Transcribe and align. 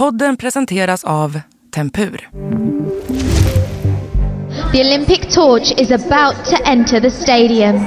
Podden 0.00 0.36
presenteras 0.36 1.04
av 1.04 1.40
Tempur. 1.74 2.28
The 4.72 4.80
Olympic 4.80 5.34
torch 5.34 5.72
is 5.76 5.90
about 5.90 6.44
to 6.44 6.56
enter 6.64 7.00
the 7.00 7.10
stadium. 7.10 7.86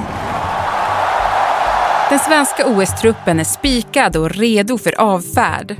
Den 2.10 2.18
svenska 2.18 2.66
OS-truppen 2.66 3.40
är 3.40 3.44
spikad 3.44 4.16
och 4.16 4.30
redo 4.30 4.78
för 4.78 5.00
avfärd. 5.00 5.76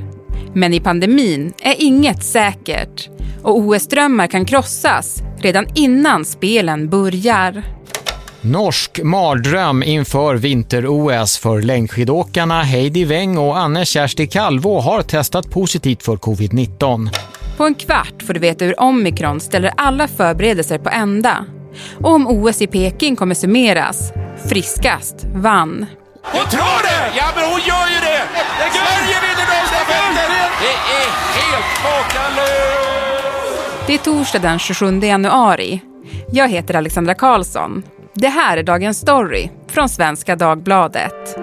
Men 0.54 0.74
i 0.74 0.80
pandemin 0.80 1.52
är 1.62 1.75
inget 1.79 2.25
säkert 2.25 3.09
och 3.43 3.59
OS-drömmar 3.59 4.27
kan 4.27 4.45
krossas 4.45 5.23
redan 5.39 5.66
innan 5.75 6.25
spelen 6.25 6.91
börjar. 6.91 7.62
Norsk 8.46 9.00
mardröm 9.02 9.82
inför 9.82 10.34
vinter-OS 10.34 11.38
för 11.38 11.62
längdskidåkarna 11.62 12.62
Heidi 12.62 13.04
Weng 13.04 13.38
och 13.38 13.59
Anne 13.59 13.84
Kersti 13.84 14.27
Kalvå 14.27 14.80
har 14.80 15.02
testat 15.02 15.50
positivt 15.50 16.02
för 16.02 16.16
covid-19. 16.16 17.09
På 17.56 17.64
en 17.64 17.74
kvart 17.74 18.22
får 18.27 18.34
du 18.34 18.41
veta 18.41 18.64
hur 18.64 18.80
omikron 18.80 19.41
ställer 19.41 19.72
alla 19.77 20.09
förberedelser 20.09 20.78
på 20.78 20.88
ända. 20.91 21.45
Och 22.00 22.10
om 22.10 22.27
OS 22.27 22.62
i 22.62 22.66
Peking 22.66 23.16
kommer 23.16 23.34
summeras. 23.34 24.12
Friskast 24.48 25.16
vann. 25.34 25.86
Hon 26.22 26.45
tar 26.45 26.83
det! 26.83 27.12
Ja, 27.16 27.24
men 27.36 27.45
hon 27.45 27.61
gör 27.61 27.88
ju 27.88 28.00
det! 28.00 28.22
Sverige 28.72 29.16
vinner 29.22 29.47
damstafetten! 29.50 30.14
Det 30.61 30.95
är 30.95 31.08
helt 31.41 31.84
makalöst! 31.84 33.86
Det 33.86 33.95
är 33.95 33.98
torsdag 33.98 34.38
den 34.38 34.58
27 34.58 35.00
januari. 35.00 35.80
Jag 36.33 36.48
heter 36.48 36.74
Alexandra 36.74 37.14
Karlsson. 37.14 37.83
Det 38.16 38.28
här 38.28 38.56
är 38.56 38.62
dagens 38.62 38.98
story 38.98 39.48
från 39.68 39.88
Svenska 39.88 40.36
Dagbladet. 40.36 41.38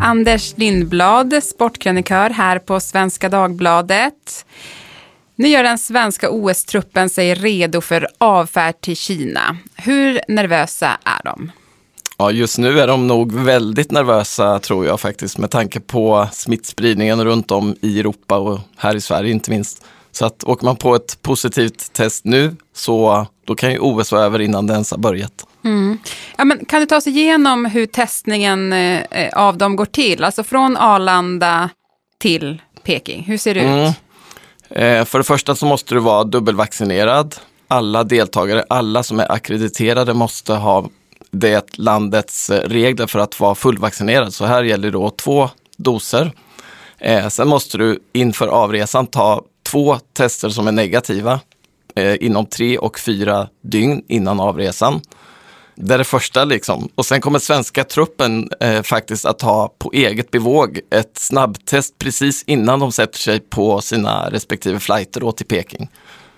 Anders 0.00 0.56
Lindblad, 0.56 1.42
sportkrönikör 1.42 2.30
här 2.30 2.58
på 2.58 2.80
Svenska 2.80 3.28
Dagbladet. 3.28 4.46
Nu 5.34 5.48
gör 5.48 5.62
den 5.62 5.78
svenska 5.78 6.30
OS-truppen 6.30 7.08
sig 7.08 7.34
redo 7.34 7.80
för 7.80 8.08
avfärd 8.18 8.80
till 8.80 8.96
Kina. 8.96 9.56
Hur 9.76 10.20
nervösa 10.28 10.98
är 11.04 11.24
de? 11.24 11.50
Ja, 12.20 12.30
just 12.30 12.58
nu 12.58 12.80
är 12.80 12.86
de 12.86 13.06
nog 13.06 13.32
väldigt 13.32 13.90
nervösa 13.90 14.58
tror 14.58 14.86
jag 14.86 15.00
faktiskt 15.00 15.38
med 15.38 15.50
tanke 15.50 15.80
på 15.80 16.28
smittspridningen 16.32 17.24
runt 17.24 17.50
om 17.50 17.76
i 17.80 18.00
Europa 18.00 18.38
och 18.38 18.60
här 18.76 18.96
i 18.96 19.00
Sverige 19.00 19.30
inte 19.32 19.50
minst. 19.50 19.84
Så 20.12 20.26
att 20.26 20.44
åker 20.44 20.64
man 20.64 20.76
på 20.76 20.94
ett 20.94 21.18
positivt 21.22 21.92
test 21.92 22.24
nu 22.24 22.56
så 22.74 23.26
då 23.46 23.54
kan 23.54 23.72
ju 23.72 23.78
OS 23.78 24.12
vara 24.12 24.22
över 24.24 24.40
innan 24.40 24.66
det 24.66 24.72
ens 24.72 24.90
har 24.90 24.98
börjat. 24.98 25.46
Mm. 25.64 25.98
Ja, 26.38 26.44
men 26.44 26.64
kan 26.64 26.80
du 26.80 26.86
ta 26.86 26.96
oss 26.96 27.06
igenom 27.06 27.64
hur 27.64 27.86
testningen 27.86 28.72
eh, 28.72 29.28
av 29.32 29.56
dem 29.58 29.76
går 29.76 29.86
till? 29.86 30.24
Alltså 30.24 30.42
från 30.44 30.76
Arlanda 30.76 31.70
till 32.18 32.62
Peking, 32.82 33.22
hur 33.22 33.38
ser 33.38 33.54
det 33.54 33.60
Mm. 33.60 33.78
ut? 33.88 33.94
Eh, 34.70 35.04
för 35.04 35.18
det 35.18 35.24
första 35.24 35.54
så 35.54 35.66
måste 35.66 35.94
du 35.94 36.00
vara 36.00 36.24
dubbelvaccinerad. 36.24 37.36
Alla 37.68 38.04
deltagare, 38.04 38.64
alla 38.68 39.02
som 39.02 39.20
är 39.20 39.32
akkrediterade 39.32 40.14
måste 40.14 40.52
ha 40.54 40.88
det 41.30 41.78
landets 41.78 42.50
regler 42.50 43.06
för 43.06 43.18
att 43.18 43.40
vara 43.40 43.54
fullvaccinerad. 43.54 44.34
Så 44.34 44.44
här 44.44 44.62
gäller 44.62 44.90
då 44.90 45.10
två 45.10 45.50
doser. 45.76 46.32
Eh, 46.98 47.28
sen 47.28 47.48
måste 47.48 47.78
du 47.78 47.98
inför 48.12 48.48
avresan 48.48 49.06
ta 49.06 49.44
två 49.62 49.98
tester 50.12 50.48
som 50.48 50.66
är 50.66 50.72
negativa 50.72 51.40
eh, 51.94 52.16
inom 52.20 52.46
tre 52.46 52.78
och 52.78 52.98
fyra 52.98 53.48
dygn 53.62 54.02
innan 54.08 54.40
avresan. 54.40 55.00
Det 55.74 55.94
är 55.94 55.98
det 55.98 56.04
första 56.04 56.44
liksom. 56.44 56.88
Och 56.94 57.06
sen 57.06 57.20
kommer 57.20 57.38
svenska 57.38 57.84
truppen 57.84 58.50
eh, 58.60 58.82
faktiskt 58.82 59.24
att 59.24 59.42
ha 59.42 59.74
på 59.78 59.92
eget 59.92 60.30
bevåg 60.30 60.80
ett 60.90 61.18
snabbtest 61.18 61.98
precis 61.98 62.44
innan 62.46 62.80
de 62.80 62.92
sätter 62.92 63.18
sig 63.18 63.40
på 63.40 63.80
sina 63.80 64.30
respektive 64.30 64.80
flighter 64.80 65.20
då 65.20 65.32
till 65.32 65.46
Peking. 65.46 65.90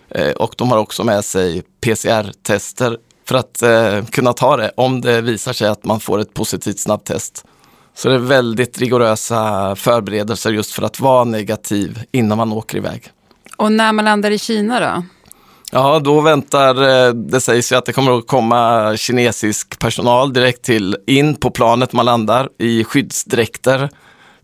Eh, 0.08 0.30
och 0.30 0.54
de 0.58 0.70
har 0.70 0.78
också 0.78 1.04
med 1.04 1.24
sig 1.24 1.62
PCR-tester 1.80 2.98
för 3.32 3.38
att 3.38 3.62
eh, 3.62 4.04
kunna 4.04 4.32
ta 4.32 4.56
det 4.56 4.72
om 4.76 5.00
det 5.00 5.20
visar 5.20 5.52
sig 5.52 5.68
att 5.68 5.84
man 5.84 6.00
får 6.00 6.18
ett 6.18 6.34
positivt 6.34 6.78
snabbtest. 6.78 7.44
Så 7.94 8.08
det 8.08 8.14
är 8.14 8.18
väldigt 8.18 8.78
rigorösa 8.78 9.76
förberedelser 9.76 10.52
just 10.52 10.72
för 10.72 10.82
att 10.82 11.00
vara 11.00 11.24
negativ 11.24 12.02
innan 12.12 12.38
man 12.38 12.52
åker 12.52 12.76
iväg. 12.76 13.10
Och 13.56 13.72
när 13.72 13.92
man 13.92 14.04
landar 14.04 14.30
i 14.30 14.38
Kina 14.38 14.80
då? 14.80 15.02
Ja, 15.72 15.98
då 15.98 16.20
väntar, 16.20 17.06
eh, 17.06 17.12
det 17.12 17.40
sägs 17.40 17.72
ju 17.72 17.76
att 17.76 17.86
det 17.86 17.92
kommer 17.92 18.18
att 18.18 18.26
komma 18.26 18.92
kinesisk 18.96 19.78
personal 19.78 20.32
direkt 20.32 20.62
till 20.62 20.96
in 21.06 21.34
på 21.36 21.50
planet 21.50 21.92
man 21.92 22.04
landar 22.06 22.48
i 22.58 22.84
skyddsdräkter, 22.84 23.90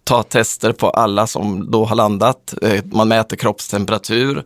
ta 0.05 0.23
tester 0.23 0.73
på 0.73 0.91
alla 0.91 1.27
som 1.27 1.71
då 1.71 1.85
har 1.85 1.97
landat. 1.97 2.55
Eh, 2.63 2.85
Man 2.85 3.09
mäter 3.09 3.37
kroppstemperatur. 3.37 4.45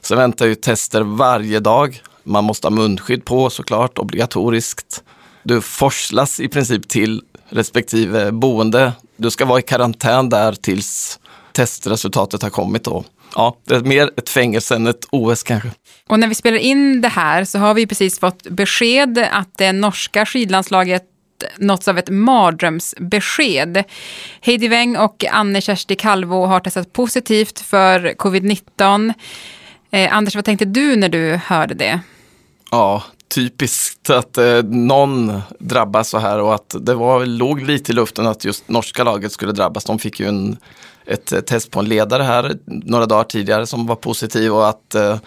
Sen 0.00 0.18
väntar 0.18 0.46
ju 0.46 0.54
tester 0.54 1.00
varje 1.02 1.60
dag. 1.60 2.02
Man 2.24 2.44
måste 2.44 2.66
ha 2.66 2.70
munskydd 2.70 3.24
på 3.24 3.50
såklart, 3.50 3.98
obligatoriskt. 3.98 5.02
Du 5.42 5.60
forslas 5.60 6.40
i 6.40 6.48
princip 6.48 6.88
till 6.88 7.22
respektive 7.48 8.32
boende. 8.32 8.92
Du 9.16 9.30
ska 9.30 9.44
vara 9.44 9.58
i 9.58 9.62
karantän 9.62 10.28
där 10.28 10.52
tills 10.52 11.20
testresultatet 11.52 12.42
har 12.42 12.50
kommit 12.50 12.84
då. 12.84 13.04
Ja, 13.34 13.56
det 13.64 13.74
är 13.74 13.80
mer 13.80 14.10
ett 14.16 14.28
fängelse 14.28 14.74
än 14.74 14.86
ett 14.86 15.06
OS 15.10 15.42
kanske. 15.42 15.70
Och 16.08 16.18
när 16.18 16.28
vi 16.28 16.34
spelar 16.34 16.58
in 16.58 17.00
det 17.00 17.08
här 17.08 17.44
så 17.44 17.58
har 17.58 17.74
vi 17.74 17.86
precis 17.86 18.18
fått 18.18 18.42
besked 18.42 19.18
att 19.32 19.58
det 19.58 19.72
norska 19.72 20.26
skidlandslaget 20.26 21.02
nåtts 21.58 21.88
av 21.88 21.98
ett 21.98 22.10
mardrömsbesked. 22.10 23.84
Heidi 24.40 24.68
Weng 24.68 24.96
och 24.96 25.24
Anne 25.30 25.60
Kersti 25.60 25.94
Kalvå 25.96 26.46
har 26.46 26.60
testat 26.60 26.92
positivt 26.92 27.60
för 27.60 28.00
covid-19. 28.00 29.14
Eh, 29.92 30.16
Anders, 30.16 30.34
vad 30.34 30.44
tänkte 30.44 30.64
du 30.64 30.96
när 30.96 31.08
du 31.08 31.40
hörde 31.44 31.74
det? 31.74 32.00
Ja, 32.70 33.02
typiskt 33.28 34.10
att 34.10 34.38
eh, 34.38 34.62
någon 34.62 35.40
drabbas 35.58 36.08
så 36.08 36.18
här 36.18 36.38
och 36.40 36.54
att 36.54 36.74
det 36.80 36.94
var, 36.94 37.26
låg 37.26 37.62
lite 37.62 37.92
i 37.92 37.94
luften 37.94 38.26
att 38.26 38.44
just 38.44 38.68
norska 38.68 39.04
laget 39.04 39.32
skulle 39.32 39.52
drabbas. 39.52 39.84
De 39.84 39.98
fick 39.98 40.20
ju 40.20 40.26
en, 40.26 40.56
ett 41.06 41.46
test 41.46 41.70
på 41.70 41.80
en 41.80 41.88
ledare 41.88 42.22
här 42.22 42.56
några 42.64 43.06
dagar 43.06 43.24
tidigare 43.24 43.66
som 43.66 43.86
var 43.86 43.96
positiv 43.96 44.52
och 44.52 44.68
att 44.68 44.94
eh, 44.94 45.18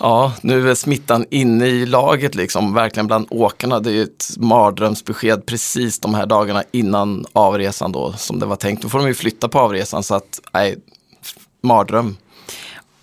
ja, 0.00 0.32
nu 0.42 0.70
är 0.70 0.74
smittan 0.74 1.26
inne 1.30 1.66
i 1.66 1.86
laget 1.86 2.34
liksom, 2.34 2.74
verkligen 2.74 3.06
bland 3.06 3.26
åkarna. 3.30 3.80
Det 3.80 3.90
är 3.90 3.94
ju 3.94 4.02
ett 4.02 4.26
mardrömsbesked 4.36 5.46
precis 5.46 5.98
de 5.98 6.14
här 6.14 6.26
dagarna 6.26 6.62
innan 6.70 7.26
avresan 7.32 7.92
då 7.92 8.12
som 8.12 8.38
det 8.38 8.46
var 8.46 8.56
tänkt. 8.56 8.82
Då 8.82 8.88
får 8.88 8.98
de 8.98 9.06
ju 9.08 9.14
flytta 9.14 9.48
på 9.48 9.58
avresan 9.58 10.02
så 10.02 10.14
att, 10.14 10.40
nej, 10.52 10.78
mardröm. 11.62 12.16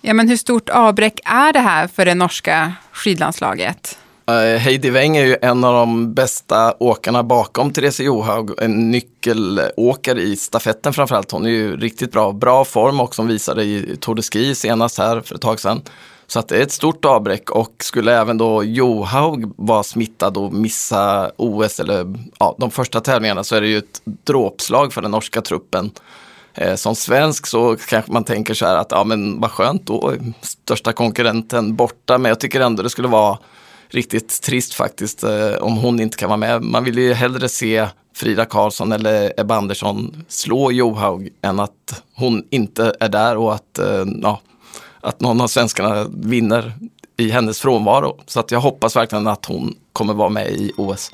Ja, 0.06 0.14
men 0.14 0.28
hur 0.28 0.36
stort 0.36 0.68
avbräck 0.68 1.20
är 1.24 1.52
det 1.52 1.58
här 1.58 1.86
för 1.86 2.04
det 2.04 2.14
norska 2.14 2.72
skidlandslaget? 2.92 3.98
Eh, 4.26 4.58
Heidi 4.58 4.90
Weng 4.90 5.16
är 5.16 5.24
ju 5.24 5.36
en 5.42 5.64
av 5.64 5.74
de 5.74 6.14
bästa 6.14 6.74
åkarna 6.78 7.22
bakom 7.22 7.72
Therese 7.72 8.00
Johaug, 8.00 8.50
en 8.62 8.90
nyckelåkare 8.90 10.20
i 10.20 10.36
stafetten 10.36 10.92
framförallt. 10.92 11.30
Hon 11.30 11.46
är 11.46 11.50
ju 11.50 11.76
riktigt 11.76 12.12
bra, 12.12 12.32
bra 12.32 12.64
form 12.64 13.00
också, 13.00 13.22
hon 13.22 13.28
visade 13.28 13.64
i 13.64 13.96
Tour 14.00 14.14
de 14.14 14.22
Ski 14.22 14.54
senast 14.54 14.98
här 14.98 15.20
för 15.20 15.34
ett 15.34 15.40
tag 15.40 15.60
sedan. 15.60 15.82
Så 16.26 16.38
att 16.38 16.48
det 16.48 16.56
är 16.56 16.62
ett 16.62 16.72
stort 16.72 17.04
avbräck 17.04 17.50
och 17.50 17.74
skulle 17.78 18.20
även 18.20 18.38
då 18.38 18.64
Johaug 18.64 19.52
vara 19.56 19.82
smittad 19.82 20.36
och 20.36 20.52
missa 20.52 21.30
OS 21.36 21.80
eller 21.80 22.14
ja, 22.38 22.56
de 22.58 22.70
första 22.70 23.00
tävlingarna 23.00 23.44
så 23.44 23.56
är 23.56 23.60
det 23.60 23.68
ju 23.68 23.78
ett 23.78 24.02
dråpslag 24.04 24.92
för 24.92 25.02
den 25.02 25.10
norska 25.10 25.40
truppen. 25.40 25.90
Eh, 26.54 26.74
som 26.74 26.94
svensk 26.94 27.46
så 27.46 27.76
kanske 27.88 28.12
man 28.12 28.24
tänker 28.24 28.54
så 28.54 28.66
här 28.66 28.76
att 28.76 28.90
ja 28.90 29.04
men 29.04 29.40
vad 29.40 29.50
skönt 29.50 29.86
då, 29.86 30.08
är 30.08 30.32
största 30.40 30.92
konkurrenten 30.92 31.76
borta. 31.76 32.18
Men 32.18 32.28
jag 32.28 32.40
tycker 32.40 32.60
ändå 32.60 32.82
det 32.82 32.90
skulle 32.90 33.08
vara 33.08 33.38
riktigt 33.88 34.42
trist 34.42 34.74
faktiskt 34.74 35.24
eh, 35.24 35.54
om 35.60 35.76
hon 35.76 36.00
inte 36.00 36.16
kan 36.16 36.28
vara 36.28 36.36
med. 36.36 36.62
Man 36.62 36.84
vill 36.84 36.98
ju 36.98 37.12
hellre 37.12 37.48
se 37.48 37.86
Frida 38.16 38.44
Karlsson 38.44 38.92
eller 38.92 39.40
Ebba 39.40 39.56
Andersson 39.56 40.24
slå 40.28 40.72
Johaug 40.72 41.28
än 41.42 41.60
att 41.60 42.02
hon 42.14 42.44
inte 42.50 42.94
är 43.00 43.08
där 43.08 43.36
och 43.36 43.54
att, 43.54 43.78
eh, 43.78 44.04
ja, 44.22 44.40
att 45.00 45.20
någon 45.20 45.40
av 45.40 45.46
svenskarna 45.46 46.06
vinner 46.08 46.72
i 47.16 47.30
hennes 47.30 47.60
frånvaro. 47.60 48.20
Så 48.26 48.40
att 48.40 48.50
jag 48.50 48.60
hoppas 48.60 48.96
verkligen 48.96 49.26
att 49.26 49.44
hon 49.44 49.74
kommer 49.92 50.14
vara 50.14 50.28
med 50.28 50.50
i 50.50 50.72
OS. 50.76 51.10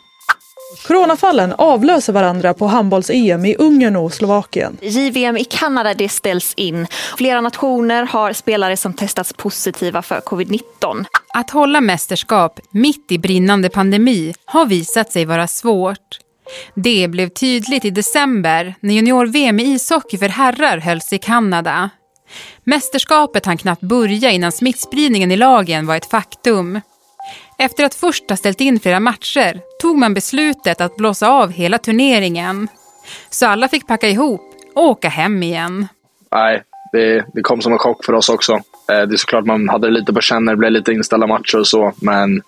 Coronafallen 0.87 1.55
avlöser 1.59 2.13
varandra 2.13 2.55
på 2.55 2.67
handbolls-EM 2.67 3.45
i 3.45 3.55
Ungern 3.55 3.97
och 3.97 4.13
Slovakien. 4.13 4.79
JVM 4.83 5.37
i 5.37 5.45
Kanada 5.45 5.95
det 5.95 6.09
ställs 6.09 6.55
in. 6.55 6.87
Flera 7.17 7.41
nationer 7.41 8.03
har 8.03 8.33
spelare 8.33 8.77
som 8.77 8.95
testats 8.95 9.33
positiva 9.33 10.03
för 10.03 10.21
covid-19. 10.21 11.05
Att 11.35 11.51
hålla 11.51 11.81
mästerskap 11.81 12.61
mitt 12.71 13.13
i 13.13 13.19
brinnande 13.19 13.69
pandemi 13.69 14.35
har 14.45 14.67
visat 14.67 15.13
sig 15.13 15.25
vara 15.25 15.47
svårt. 15.47 16.19
Det 16.75 17.09
blev 17.09 17.29
tydligt 17.29 17.85
i 17.85 17.91
december 17.91 18.75
när 18.81 18.95
junior-VM 18.95 19.61
i 19.61 19.63
ishockey 19.63 20.19
för 20.19 20.29
herrar 20.29 20.79
hölls 20.79 21.13
i 21.13 21.19
Kanada. 21.19 21.91
Mästerskapet 22.65 23.47
hann 23.47 23.59
knappt 23.59 23.83
börja 23.83 24.31
innan 24.31 24.53
smittspridningen 24.53 25.33
i 25.33 25.37
lagen 25.37 25.87
var 25.87 25.97
ett 25.97 26.11
faktum. 26.11 26.81
Efter 27.61 27.85
att 27.85 27.95
först 27.95 28.31
ha 28.31 28.37
ställt 28.37 28.61
in 28.61 28.81
flera 28.81 29.01
matcher 29.01 29.61
tog 29.81 29.99
man 29.99 30.15
beslutet 30.15 30.81
att 30.81 30.97
blåsa 30.97 31.29
av 31.29 31.51
hela 31.51 31.79
turneringen. 31.79 32.69
Så 33.31 33.47
alla 33.47 33.69
fick 33.69 33.87
packa 33.87 34.09
ihop 34.09 34.41
och 34.75 34.85
åka 34.85 35.09
hem 35.09 35.43
igen. 35.43 35.89
Nej, 36.33 36.63
det, 36.93 37.25
det 37.35 37.43
kom 37.43 37.61
som 37.61 37.73
en 37.73 37.79
chock 37.79 38.05
för 38.05 38.13
oss 38.13 38.29
också. 38.29 38.53
Eh, 38.53 38.61
det 38.87 39.15
är 39.15 39.17
såklart 39.17 39.47
man 39.47 39.69
hade 39.69 39.87
det 39.87 39.93
lite 39.93 40.13
på 40.13 40.21
känn 40.21 40.47
det 40.47 40.57
blev 40.57 40.71
lite 40.73 40.93
inställda 40.93 41.27
matcher 41.27 41.59
och 41.59 41.67
så, 41.67 41.93
men 42.01 42.43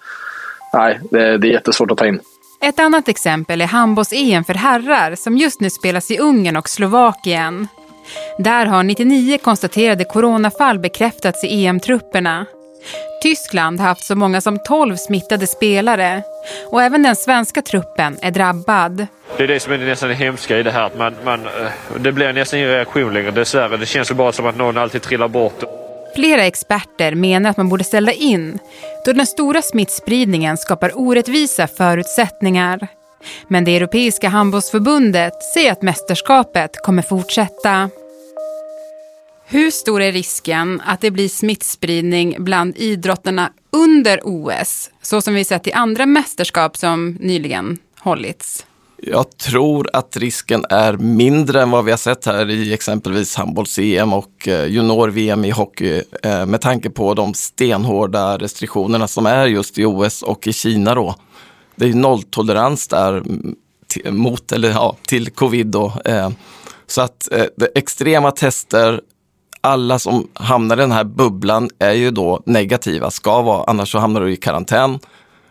nej, 0.73 1.01
det, 1.11 1.39
det 1.39 1.49
är 1.49 1.53
jättesvårt 1.53 1.91
att 1.91 1.99
ta 1.99 2.07
in. 2.07 2.21
Ett 2.63 2.79
annat 2.79 3.09
exempel 3.09 3.61
är 3.61 3.67
handbolls-EM 3.67 4.45
för 4.45 4.55
herrar 4.55 5.15
som 5.15 5.37
just 5.37 5.61
nu 5.61 5.71
spelas 5.71 6.11
i 6.11 6.19
Ungern 6.19 6.57
och 6.57 6.69
Slovakien. 6.69 7.69
Där 8.39 8.67
har 8.67 8.83
99 8.83 9.39
konstaterade 9.39 10.05
coronafall 10.05 10.79
bekräftats 10.79 11.45
i 11.45 11.67
EM-trupperna. 11.67 12.47
Tyskland 13.23 13.81
har 13.81 13.87
haft 13.87 14.05
så 14.05 14.15
många 14.15 14.41
som 14.41 14.59
12 14.59 14.97
smittade 14.97 15.47
spelare 15.47 16.23
och 16.71 16.83
även 16.83 17.03
den 17.03 17.17
svenska 17.17 17.63
truppen 17.63 18.19
är 18.23 18.31
drabbad. 18.31 19.07
Det 19.37 19.43
är 19.43 19.49
det 19.49 19.61
som 19.61 19.73
är 19.73 19.79
nästan 19.79 20.09
det 20.09 20.15
hemska 20.15 20.59
i 20.59 20.63
det 20.63 20.71
här. 20.71 20.83
Att 20.83 20.99
man, 20.99 21.15
man, 21.25 21.41
eh, 21.41 21.51
det 22.01 22.13
blir 22.13 22.33
nästan 22.33 22.59
ingen 22.59 22.71
reaktion 22.71 23.15
längre 23.15 23.31
dessvärre. 23.31 23.77
Det 23.77 23.87
känns 23.87 24.11
ju 24.11 24.15
bara 24.15 24.33
som 24.33 24.47
att 24.47 24.57
någon 24.57 24.79
alltid 24.79 25.03
trillar 25.03 25.29
bort. 25.29 25.65
Flera 26.15 26.45
experter 26.45 27.15
menar 27.15 27.51
att 27.51 27.57
man 27.57 27.69
borde 27.69 27.85
ställa 27.85 28.13
in 28.13 28.59
då 29.05 29.13
den 29.13 29.27
stora 29.27 29.63
smittspridningen 29.63 30.57
skapar 30.57 30.91
orättvisa 30.95 31.67
förutsättningar. 31.67 32.89
Men 33.49 33.65
det 33.65 33.77
Europeiska 33.77 34.29
handbollsförbundet 34.29 35.43
säger 35.55 35.73
att 35.73 35.83
mästerskapet 35.83 36.71
kommer 36.83 37.03
fortsätta. 37.03 37.91
Hur 39.53 39.71
stor 39.71 40.03
är 40.03 40.13
risken 40.13 40.81
att 40.81 41.01
det 41.01 41.11
blir 41.11 41.29
smittspridning 41.29 42.37
bland 42.39 42.77
idrotterna 42.77 43.53
under 43.71 44.21
OS? 44.23 44.91
Så 45.03 45.21
som 45.21 45.35
vi 45.35 45.45
sett 45.45 45.67
i 45.67 45.73
andra 45.73 46.07
mästerskap 46.07 46.77
som 46.77 47.17
nyligen 47.21 47.79
hållits. 47.99 48.67
Jag 48.97 49.37
tror 49.39 49.91
att 49.93 50.17
risken 50.17 50.65
är 50.71 50.93
mindre 50.93 51.63
än 51.63 51.71
vad 51.71 51.85
vi 51.85 51.91
har 51.91 51.99
sett 51.99 52.27
här 52.27 52.51
i 52.51 52.73
exempelvis 52.73 53.37
handbolls-EM 53.37 54.13
och 54.13 54.49
eh, 54.49 54.67
junior-VM 54.67 55.45
i 55.45 55.51
hockey 55.51 56.03
eh, 56.23 56.47
med 56.47 56.61
tanke 56.61 56.91
på 56.91 57.15
de 57.15 57.35
stenhårda 57.35 58.39
restriktionerna 58.39 59.09
som 59.09 59.27
är 59.27 59.47
just 59.47 59.79
i 59.79 59.85
OS 59.85 60.23
och 60.23 60.47
i 60.47 60.53
Kina 60.53 60.95
då. 60.95 61.15
Det 61.77 61.89
är 61.89 61.95
nolltolerans 61.95 62.89
där 62.89 63.13
mm, 63.17 63.57
mot, 64.11 64.53
eller 64.53 64.71
ja, 64.71 64.97
till 65.07 65.31
covid 65.31 65.67
då. 65.67 65.93
Eh. 66.05 66.31
Så 66.87 67.01
att 67.03 67.29
det 67.57 67.69
extrema 67.75 68.31
tester, 68.31 69.01
alla 69.65 69.99
som 69.99 70.29
hamnar 70.35 70.77
i 70.77 70.81
den 70.81 70.93
här 70.93 71.05
bubblan 71.05 71.71
är 71.79 71.93
ju 71.93 72.11
då 72.11 72.43
negativa, 72.47 73.11
ska 73.11 73.43
vara, 73.43 73.65
annars 73.67 73.93
så 73.93 73.99
hamnar 73.99 74.21
du 74.21 74.33
i 74.33 74.37
karantän. 74.37 74.99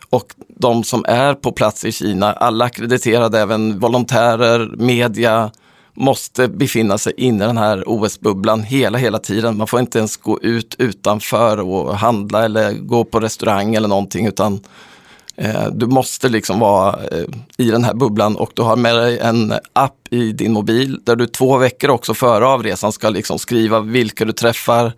Och 0.10 0.26
de 0.48 0.84
som 0.84 1.06
är 1.08 1.34
på 1.34 1.52
plats 1.52 1.86
i 1.86 1.92
Kina, 1.92 2.34
alla 2.34 2.66
akkrediterade, 2.66 3.40
även 3.40 3.80
volontärer, 3.80 4.72
media, 4.78 5.52
måste 5.94 6.48
befinna 6.48 6.98
sig 6.98 7.14
inne 7.18 7.44
i 7.44 7.48
den 7.48 7.58
här 7.58 7.84
OS-bubblan 7.88 8.64
hela, 8.64 8.98
hela 8.98 9.20
tiden. 9.20 9.58
Man 9.58 9.68
får 9.68 9.80
inte 9.80 9.98
ens 9.98 10.18
gå 10.18 10.42
ut 10.42 10.76
utanför 10.78 11.60
och 11.60 11.98
handla 11.98 12.46
eller 12.46 12.74
gå 12.74 13.04
på 13.04 13.20
restaurang 13.20 13.76
eller 13.76 13.88
någonting 13.88 14.26
utan 14.26 14.60
Eh, 15.42 15.68
du 15.72 15.88
måste 15.88 16.30
liksom 16.30 16.60
vara 16.60 17.00
eh, 17.12 17.26
i 17.58 17.72
den 17.72 17.84
här 17.84 17.94
bubblan 17.94 18.36
och 18.36 18.52
du 18.54 18.62
har 18.62 18.76
med 18.76 18.96
dig 18.96 19.20
en 19.20 19.54
app 19.74 20.08
i 20.10 20.32
din 20.32 20.54
mobil 20.54 21.00
där 21.04 21.16
du 21.16 21.26
två 21.26 21.58
veckor 21.58 21.90
också 21.90 22.14
före 22.14 22.46
avresan 22.46 22.92
ska 22.92 23.10
liksom 23.10 23.40
skriva 23.40 23.80
vilka 23.80 24.26
du 24.26 24.34
träffar, 24.34 24.94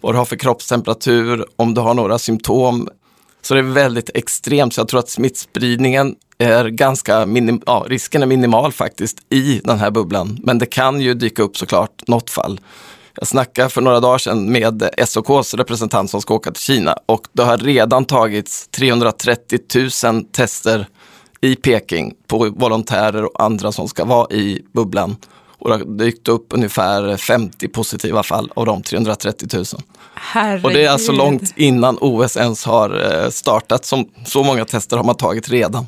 vad 0.00 0.14
du 0.14 0.18
har 0.18 0.24
för 0.24 0.36
kroppstemperatur, 0.36 1.44
om 1.56 1.74
du 1.74 1.80
har 1.80 1.94
några 1.94 2.18
symptom, 2.18 2.88
så 3.42 3.54
det 3.54 3.60
är 3.60 3.64
väldigt 3.64 4.10
extremt, 4.14 4.74
så 4.74 4.80
jag 4.80 4.88
tror 4.88 5.00
att 5.00 5.08
smittspridningen 5.08 6.14
är 6.38 6.68
ganska, 6.68 7.26
minim, 7.26 7.62
ja, 7.66 7.84
risken 7.88 8.22
är 8.22 8.26
minimal 8.26 8.72
faktiskt 8.72 9.18
i 9.30 9.60
den 9.64 9.78
här 9.78 9.90
bubblan. 9.90 10.38
Men 10.42 10.58
det 10.58 10.66
kan 10.66 11.00
ju 11.00 11.14
dyka 11.14 11.42
upp 11.42 11.56
såklart 11.56 12.08
något 12.08 12.30
fall. 12.30 12.60
Jag 13.20 13.28
snackade 13.28 13.68
för 13.68 13.80
några 13.80 14.00
dagar 14.00 14.18
sedan 14.18 14.52
med 14.52 14.90
SOKs 15.06 15.54
representant 15.54 16.10
som 16.10 16.22
ska 16.22 16.34
åka 16.34 16.50
till 16.50 16.62
Kina 16.62 16.96
och 17.06 17.26
det 17.32 17.42
har 17.42 17.58
redan 17.58 18.04
tagits 18.04 18.68
330 18.68 19.58
000 20.04 20.24
tester 20.24 20.86
i 21.40 21.56
Peking 21.56 22.14
på 22.26 22.50
volontärer 22.56 23.24
och 23.24 23.42
andra 23.42 23.72
som 23.72 23.88
ska 23.88 24.04
vara 24.04 24.34
i 24.34 24.62
bubblan. 24.72 25.16
Och 25.58 25.70
det 25.70 25.76
har 25.76 25.84
dykt 25.84 26.28
upp 26.28 26.46
ungefär 26.50 27.16
50 27.16 27.68
positiva 27.68 28.22
fall 28.22 28.52
av 28.54 28.66
de 28.66 28.82
330 28.82 29.48
000. 29.52 29.64
Herregud. 30.14 30.64
Och 30.64 30.70
det 30.70 30.84
är 30.84 30.90
alltså 30.90 31.12
långt 31.12 31.52
innan 31.56 31.98
OS 32.00 32.36
ens 32.36 32.64
har 32.64 33.22
eh, 33.24 33.30
startat. 33.30 33.84
Som, 33.84 34.08
så 34.26 34.42
många 34.42 34.64
tester 34.64 34.96
har 34.96 35.04
man 35.04 35.16
tagit 35.16 35.48
redan. 35.48 35.86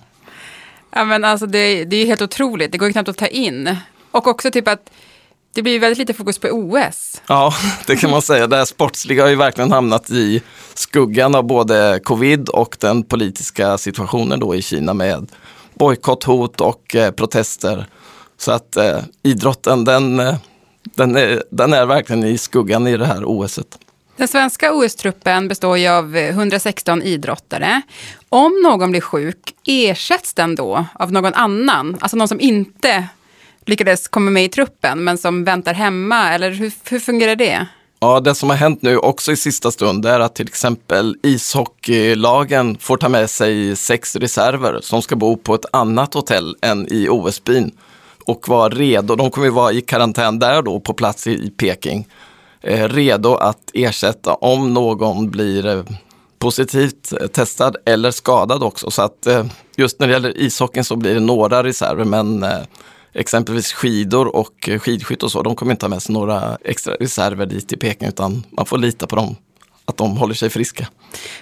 Ja, 0.91 1.05
men 1.05 1.25
alltså 1.25 1.47
det, 1.47 1.85
det 1.85 1.97
är 1.97 2.07
helt 2.07 2.23
otroligt, 2.23 2.73
det 2.73 2.79
går 2.79 2.93
knappt 2.93 3.09
att 3.09 3.17
ta 3.19 3.27
in. 3.27 3.77
Och 4.11 4.27
också 4.27 4.51
typ 4.51 4.69
att 4.69 4.91
det 5.55 5.63
blir 5.63 5.79
väldigt 5.79 5.99
lite 5.99 6.15
fokus 6.15 6.39
på 6.39 6.49
OS. 6.49 7.23
Ja, 7.27 7.55
det 7.87 7.97
kan 7.97 8.11
man 8.11 8.23
säga. 8.23 8.47
Det 8.47 8.57
här 8.57 8.65
sportsliga 8.65 9.23
har 9.23 9.31
ju 9.31 9.37
verkligen 9.37 9.73
hamnat 9.73 10.11
i 10.11 10.43
skuggan 10.75 11.35
av 11.35 11.45
både 11.45 12.01
covid 12.05 12.49
och 12.49 12.77
den 12.81 13.03
politiska 13.03 13.79
situationen 13.79 14.41
då 14.41 14.55
i 14.55 14.63
Kina 14.63 14.95
med 14.95 15.31
bojkotthot 15.75 16.61
och 16.61 16.97
eh, 16.97 17.11
protester. 17.11 17.87
Så 18.37 18.53
att 18.53 18.77
eh, 18.77 18.99
idrotten 19.23 19.85
den, 19.85 20.21
eh, 20.21 20.35
den, 20.83 21.17
är, 21.17 21.43
den 21.51 21.73
är 21.73 21.87
verkligen 21.87 22.25
i 22.25 22.39
skuggan 22.39 22.87
i 22.87 22.97
det 22.97 23.07
här 23.07 23.25
OSet. 23.25 23.79
Den 24.17 24.29
svenska 24.29 24.73
OS-truppen 24.73 25.49
består 25.49 25.79
ju 25.79 25.89
av 25.89 26.17
116 26.17 27.03
idrottare. 27.03 27.83
Om 28.29 28.63
någon 28.63 28.91
blir 28.91 29.01
sjuk, 29.01 29.55
ersätts 29.67 30.35
den 30.35 30.55
då 30.55 30.85
av 30.95 31.13
någon 31.13 31.35
annan? 31.35 31.97
Alltså 32.01 32.17
någon 32.17 32.29
som 32.29 32.41
inte 32.41 33.09
lyckades 33.67 34.09
komma 34.09 34.31
med 34.31 34.45
i 34.45 34.49
truppen 34.49 35.05
men 35.05 35.19
som 35.19 35.45
väntar 35.45 35.75
hemma? 35.75 36.33
Eller 36.33 36.51
hur, 36.51 36.73
hur 36.91 36.99
fungerar 36.99 37.37
det? 37.37 37.67
Ja, 38.01 38.21
det 38.21 38.35
som 38.35 38.51
har 38.51 38.57
hänt 38.57 38.83
nu 38.83 38.99
också 38.99 39.33
i 39.33 39.37
sista 39.37 39.71
stund 39.71 40.07
är 40.07 40.21
att 40.21 40.35
till 40.35 40.49
exempel 40.49 41.17
ishockeylagen 41.23 42.79
får 42.79 42.97
ta 42.97 43.09
med 43.09 43.31
sig 43.31 43.77
sex 43.77 44.17
reserver 44.17 44.79
som 44.83 45.03
ska 45.03 45.17
bo 45.17 45.37
på 45.37 45.55
ett 45.55 45.67
annat 45.73 46.15
hotell 46.15 46.57
än 46.63 46.93
i 46.93 47.09
OS-byn 47.09 47.71
och 48.25 48.49
vara 48.49 48.69
redo. 48.69 49.17
De 49.17 49.31
kommer 49.31 49.47
ju 49.47 49.53
vara 49.53 49.73
i 49.73 49.81
karantän 49.81 50.39
där 50.39 50.63
då 50.63 50.81
på 50.81 50.95
plats 50.95 51.27
i 51.27 51.51
Peking 51.51 52.07
Eh, 52.63 52.89
redo 52.89 53.35
att 53.35 53.71
ersätta 53.75 54.35
om 54.35 54.75
någon 54.75 55.31
blir 55.31 55.67
eh, 55.67 55.85
positivt 56.39 57.13
eh, 57.21 57.27
testad 57.27 57.77
eller 57.85 58.11
skadad 58.11 58.63
också. 58.63 58.91
Så 58.91 59.03
att 59.03 59.27
eh, 59.27 59.47
just 59.77 60.01
när 60.01 60.07
det 60.07 60.13
gäller 60.13 60.41
ishockeyn 60.41 60.85
så 60.85 60.97
blir 60.97 61.15
det 61.15 61.21
några 61.21 61.65
reserver 61.65 62.05
men 62.05 62.47
exempelvis 63.15 63.73
skidor 63.73 64.37
och 64.37 64.71
skidskytte 64.81 65.25
och 65.25 65.33
så, 65.33 65.43
de 65.43 65.57
kommer 65.57 65.73
inte 65.73 65.87
ha 65.87 65.91
med 65.91 66.03
sig 66.03 66.13
några 66.13 66.59
extra 66.65 66.95
reserver 66.95 67.47
dit 67.47 67.69
till 67.69 67.79
Peking 67.79 68.09
utan 68.09 68.47
man 68.51 68.67
får 68.67 68.79
lita 68.79 69.07
på 69.07 69.17
dem 69.17 69.37
att 69.85 69.97
de 69.97 70.17
håller 70.17 70.35
sig 70.35 70.51
friska. 70.51 70.89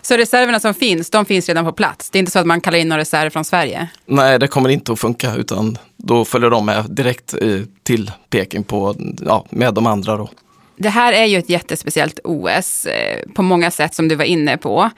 Så 0.02 0.16
reserverna 0.16 0.61
som 0.61 0.75
finns, 0.75 1.11
de 1.11 1.25
finns 1.25 1.49
redan 1.49 1.64
på 1.64 1.73
plats? 1.73 2.11
Det 2.11 2.18
är 2.18 2.21
inte 2.21 2.33
så 2.33 2.38
att 2.38 2.47
man 2.47 2.61
kallar 2.61 2.78
in 2.78 2.88
några 2.88 3.00
reserver 3.00 3.30
från 3.30 3.45
Sverige? 3.45 3.88
Nej, 4.06 4.38
det 4.38 4.49
kommer 4.49 4.68
inte 4.68 4.92
att 4.92 5.00
funka 5.00 5.35
utan 5.35 5.78
då 5.97 6.25
följer 6.25 6.50
de 6.50 6.66
med 6.66 6.85
direkt 6.90 7.35
till 7.83 8.11
Peking 8.30 8.64
på, 8.64 8.95
ja, 9.21 9.47
med 9.50 9.75
de 9.75 9.87
andra. 9.87 10.16
Då. 10.16 10.30
Det 10.76 10.88
här 10.88 11.12
är 11.12 11.25
ju 11.25 11.38
ett 11.38 11.49
jättespeciellt 11.50 12.21
OS 12.25 12.87
eh, 12.87 13.28
på 13.35 13.42
många 13.42 13.71
sätt 13.71 13.95
som 13.95 14.09
du 14.09 14.14
var 14.14 14.25
inne 14.25 14.56
på. 14.56 14.90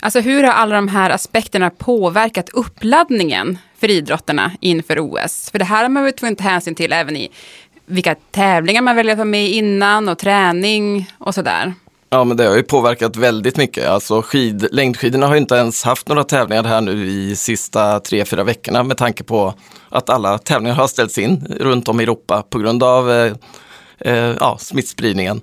Alltså 0.00 0.20
hur 0.20 0.42
har 0.42 0.52
alla 0.52 0.74
de 0.74 0.88
här 0.88 1.10
aspekterna 1.10 1.70
påverkat 1.70 2.48
uppladdningen 2.48 3.58
för 3.80 3.90
idrottarna 3.90 4.52
inför 4.60 4.98
OS? 5.00 5.50
För 5.50 5.58
det 5.58 5.64
här 5.64 5.82
har 5.82 5.88
man 5.88 6.04
väl 6.04 6.12
tvungen 6.12 6.32
att 6.32 6.38
ta 6.38 6.44
hänsyn 6.44 6.74
till 6.74 6.92
även 6.92 7.16
i 7.16 7.30
vilka 7.86 8.14
tävlingar 8.30 8.82
man 8.82 8.96
väljer 8.96 9.12
att 9.12 9.18
vara 9.18 9.24
med 9.24 9.50
innan 9.50 10.08
och 10.08 10.18
träning 10.18 11.10
och 11.18 11.34
sådär. 11.34 11.74
Ja 12.10 12.24
men 12.24 12.36
det 12.36 12.46
har 12.46 12.56
ju 12.56 12.62
påverkat 12.62 13.16
väldigt 13.16 13.56
mycket. 13.56 13.88
Alltså 13.88 14.22
skid, 14.22 14.68
längdskidorna 14.72 15.26
har 15.26 15.34
ju 15.34 15.40
inte 15.40 15.54
ens 15.54 15.84
haft 15.84 16.08
några 16.08 16.24
tävlingar 16.24 16.64
här 16.64 16.80
nu 16.80 17.06
i 17.06 17.36
sista 17.36 18.00
tre, 18.00 18.24
fyra 18.24 18.44
veckorna 18.44 18.82
med 18.82 18.96
tanke 18.96 19.24
på 19.24 19.54
att 19.88 20.10
alla 20.10 20.38
tävlingar 20.38 20.74
har 20.74 20.86
ställts 20.86 21.18
in 21.18 21.56
runt 21.60 21.88
om 21.88 22.00
i 22.00 22.02
Europa 22.02 22.42
på 22.50 22.58
grund 22.58 22.82
av 22.82 23.10
eh, 23.10 23.32
eh, 23.98 24.36
ja, 24.40 24.56
smittspridningen. 24.60 25.40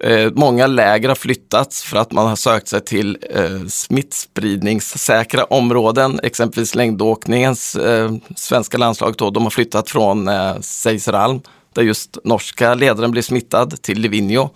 Eh, 0.00 0.32
många 0.34 0.66
läger 0.66 1.08
har 1.08 1.16
flyttats 1.16 1.82
för 1.82 1.96
att 1.96 2.12
man 2.12 2.26
har 2.26 2.36
sökt 2.36 2.68
sig 2.68 2.80
till 2.80 3.18
eh, 3.30 3.66
smittspridningssäkra 3.68 5.44
områden, 5.44 6.20
exempelvis 6.22 6.74
längdåkningens 6.74 7.76
eh, 7.76 8.12
svenska 8.36 8.78
landslag. 8.78 9.14
Då, 9.18 9.30
de 9.30 9.42
har 9.42 9.50
flyttat 9.50 9.90
från 9.90 10.28
eh, 10.28 10.60
Seiseralm, 10.60 11.40
där 11.74 11.82
just 11.82 12.18
norska 12.24 12.74
ledaren 12.74 13.10
blev 13.10 13.22
smittad, 13.22 13.82
till 13.82 14.00
Livigno. 14.00 14.50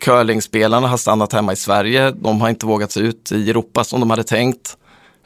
Curlingspelarna 0.00 0.88
har 0.88 0.96
stannat 0.96 1.32
hemma 1.32 1.52
i 1.52 1.56
Sverige. 1.56 2.10
De 2.10 2.40
har 2.40 2.48
inte 2.48 2.66
vågat 2.66 2.92
sig 2.92 3.02
ut 3.02 3.32
i 3.32 3.50
Europa 3.50 3.84
som 3.84 4.00
de 4.00 4.10
hade 4.10 4.24
tänkt. 4.24 4.76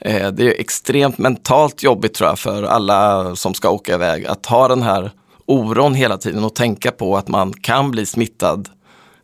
Eh, 0.01 0.29
det 0.29 0.45
är 0.45 0.61
extremt 0.61 1.19
mentalt 1.19 1.83
jobbigt 1.83 2.15
tror 2.15 2.29
jag 2.29 2.39
för 2.39 2.63
alla 2.63 3.37
som 3.37 3.55
ska 3.55 3.71
åka 3.71 3.95
iväg 3.95 4.27
att 4.27 4.47
ha 4.47 4.69
den 4.69 4.83
här 4.83 5.11
oron 5.47 5.95
hela 5.95 6.19
tiden 6.19 6.45
och 6.45 6.55
tänka 6.55 6.91
på 6.91 7.17
att 7.17 7.29
man 7.29 7.53
kan 7.53 7.91
bli 7.91 8.07
smittad. 8.07 8.69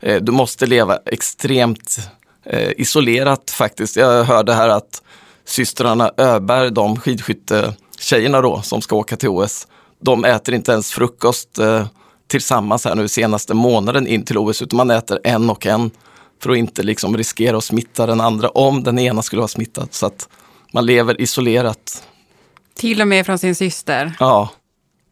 Eh, 0.00 0.22
du 0.22 0.32
måste 0.32 0.66
leva 0.66 0.98
extremt 1.06 1.98
eh, 2.44 2.70
isolerat 2.76 3.50
faktiskt. 3.50 3.96
Jag 3.96 4.24
hörde 4.24 4.54
här 4.54 4.68
att 4.68 5.02
systrarna 5.44 6.12
Öberg, 6.16 6.70
de 6.70 6.96
skidskyttetjejerna 6.96 8.40
då 8.40 8.62
som 8.62 8.82
ska 8.82 8.96
åka 8.96 9.16
till 9.16 9.28
OS, 9.28 9.66
de 10.00 10.24
äter 10.24 10.54
inte 10.54 10.72
ens 10.72 10.90
frukost 10.90 11.58
eh, 11.58 11.86
tillsammans 12.26 12.84
här 12.84 12.94
nu 12.94 13.08
senaste 13.08 13.54
månaden 13.54 14.06
in 14.06 14.24
till 14.24 14.38
OS, 14.38 14.62
utan 14.62 14.76
man 14.76 14.90
äter 14.90 15.20
en 15.24 15.50
och 15.50 15.66
en 15.66 15.90
för 16.42 16.50
att 16.50 16.56
inte 16.56 16.82
liksom 16.82 17.16
riskera 17.16 17.56
att 17.56 17.64
smitta 17.64 18.06
den 18.06 18.20
andra 18.20 18.48
om 18.48 18.82
den 18.82 18.98
ena 18.98 19.22
skulle 19.22 19.40
vara 19.40 19.48
smittad. 19.48 19.88
Så 19.90 20.06
att 20.06 20.28
man 20.72 20.86
lever 20.86 21.20
isolerat. 21.20 22.02
Till 22.74 23.00
och 23.00 23.08
med 23.08 23.26
från 23.26 23.38
sin 23.38 23.54
syster. 23.54 24.12
Ja. 24.20 24.48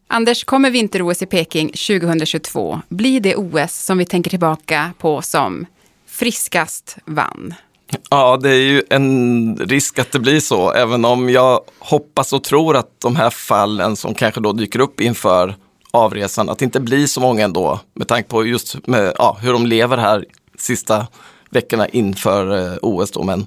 Anders, 0.09 0.43
kommer 0.43 0.71
vinter-OS 0.71 1.21
i 1.21 1.25
Peking 1.25 1.67
2022 1.67 2.81
bli 2.89 3.19
det 3.19 3.35
OS 3.35 3.85
som 3.85 3.97
vi 3.97 4.05
tänker 4.05 4.29
tillbaka 4.29 4.93
på 4.97 5.21
som 5.21 5.65
friskast 6.07 6.97
vann? 7.05 7.53
Ja, 8.09 8.37
det 8.37 8.49
är 8.49 8.61
ju 8.61 8.83
en 8.89 9.57
risk 9.57 9.99
att 9.99 10.11
det 10.11 10.19
blir 10.19 10.39
så, 10.39 10.71
även 10.71 11.05
om 11.05 11.29
jag 11.29 11.61
hoppas 11.79 12.33
och 12.33 12.43
tror 12.43 12.77
att 12.77 12.99
de 13.01 13.15
här 13.15 13.29
fallen 13.29 13.95
som 13.95 14.13
kanske 14.13 14.41
då 14.41 14.53
dyker 14.53 14.79
upp 14.79 15.01
inför 15.01 15.55
avresan, 15.91 16.49
att 16.49 16.59
det 16.59 16.65
inte 16.65 16.79
blir 16.79 17.07
så 17.07 17.21
många 17.21 17.43
ändå, 17.43 17.79
med 17.93 18.07
tanke 18.07 18.29
på 18.29 18.45
just 18.45 18.87
med, 18.87 19.13
ja, 19.17 19.37
hur 19.41 19.53
de 19.53 19.65
lever 19.65 19.97
här 19.97 20.25
sista 20.57 21.07
veckorna 21.49 21.87
inför 21.87 22.71
eh, 22.71 22.77
OS. 22.81 23.11
Då. 23.11 23.23
Men 23.23 23.45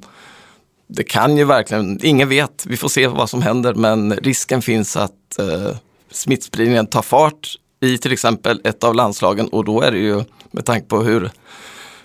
det 0.87 1.05
kan 1.05 1.37
ju 1.37 1.45
verkligen, 1.45 2.00
ingen 2.02 2.29
vet, 2.29 2.67
vi 2.67 2.76
får 2.76 2.88
se 2.88 3.07
vad 3.07 3.31
som 3.31 3.43
händer, 3.43 3.75
men 3.75 4.12
risken 4.12 4.62
finns 4.62 4.97
att 4.97 5.38
eh, 5.38 5.76
smittspridningen 6.11 6.87
tar 6.87 7.02
fart 7.02 7.57
i 7.81 7.99
till 7.99 8.12
exempel 8.12 8.61
ett 8.64 8.85
av 8.85 8.95
landslagen 8.95 9.49
och 9.49 9.64
då 9.64 9.81
är 9.81 9.90
det 9.90 9.99
ju 9.99 10.25
med 10.50 10.64
tanke 10.64 10.87
på 10.87 11.02
hur 11.02 11.31